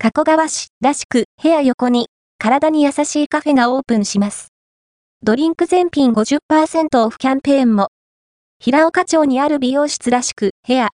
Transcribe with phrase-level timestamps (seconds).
[0.00, 2.06] 加古川市らしく部屋横に
[2.38, 4.52] 体に優しいカフェがオープンします。
[5.24, 7.88] ドリンク全品50%オフキャンペーンも。
[8.60, 10.90] 平岡町にある美容室らしく部屋。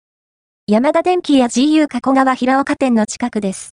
[0.68, 3.71] 山田電機や GU 加古川平岡店の近くです。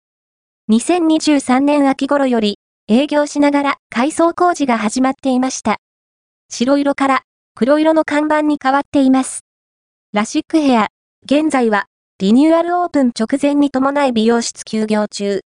[0.71, 2.59] 2023年秋頃より
[2.89, 5.77] 営業しながら改装工事が始まっていました。
[6.49, 7.23] 白色から
[7.55, 9.41] 黒色の看板に変わっています。
[10.15, 10.89] ラシックヘア、
[11.27, 11.85] 現在は
[12.21, 15.43] リニューアルオープン直前に伴い美容室休業中。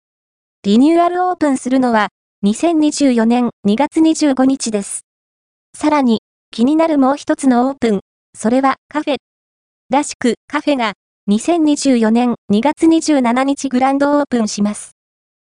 [0.65, 2.09] リニューアルオープンするのは
[2.45, 5.07] 2024年2月25日です。
[5.75, 8.01] さらに気になるもう一つのオープン、
[8.37, 9.17] それはカフェ。
[9.89, 10.93] らしくカフェが
[11.31, 14.91] 2024年2月27日グランドオープンします。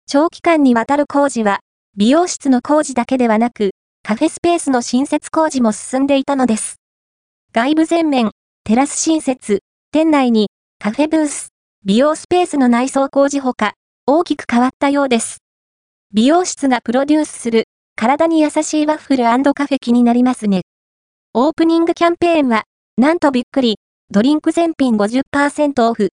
[0.07, 1.59] 長期間にわたる工事は
[1.97, 3.71] 美容室の工事だけではなく、
[4.02, 6.77] カフェスペースの新設工事も進んでいたのです。
[7.52, 8.31] 外部全面、
[8.63, 9.59] テラス新設、
[9.91, 10.47] 店内に
[10.84, 11.49] カフェブース、
[11.85, 13.73] 美容スペースの内装工事ほか、
[14.08, 15.38] 大きく変わったようです。
[16.12, 20.61] 美容室がプロデュースする体に優しいワッフルカフェ気になりますね。
[21.36, 22.64] オープニングキャンペーンは、
[22.97, 23.75] なんとびっくり、
[24.09, 26.09] ドリンク全品50%オフ。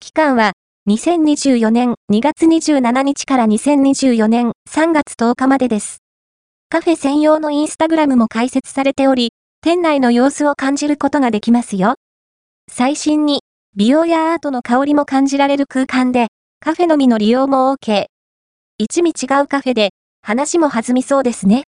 [0.00, 0.52] 期間は
[0.88, 5.98] 2024年2月27日から2024年3月10日までです。
[6.70, 11.96] カフェ専用のインスタグラムも開設されており、店内の様子を感じることができますよ。
[12.72, 13.42] 最新に、
[13.76, 16.26] 美容やアートの香りも感じられる空間で、
[16.58, 18.06] カフェのみの利用も OK。
[18.78, 19.90] 一味違うカフェで、
[20.22, 21.58] 話も弾みそうですね。